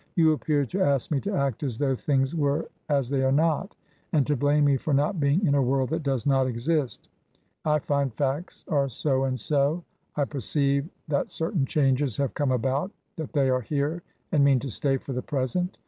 "You 0.15 0.31
appear 0.31 0.65
to 0.65 0.81
ask 0.81 1.11
me 1.11 1.21
to 1.21 1.33
act 1.35 1.61
as 1.61 1.77
though 1.77 1.93
things 1.95 2.33
were 2.33 2.67
as 2.89 3.07
they 3.07 3.21
are 3.23 3.31
not, 3.31 3.75
and 4.11 4.25
to 4.25 4.35
blame 4.35 4.65
me 4.65 4.75
for 4.75 4.95
not 4.95 5.19
being 5.19 5.45
in 5.45 5.53
a 5.53 5.61
world 5.61 5.89
that 5.89 6.01
does 6.01 6.25
not 6.25 6.47
exist 6.47 7.07
I 7.65 7.77
find 7.77 8.11
facts 8.11 8.65
are 8.67 8.89
so 8.89 9.25
and 9.25 9.39
so; 9.39 9.83
I 10.15 10.25
perceive 10.25 10.89
that 11.09 11.29
certain 11.29 11.67
changes 11.67 12.17
have 12.17 12.33
come 12.33 12.51
about— 12.51 12.89
that 13.17 13.31
they 13.33 13.47
are 13.51 13.61
here 13.61 14.01
and 14.31 14.43
mean 14.43 14.57
to 14.61 14.71
stay 14.71 14.97
for 14.97 15.13
the 15.13 15.21
present. 15.21 15.77